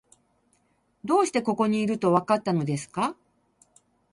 [1.05, 3.15] どうしてここにいると、わかったのですか？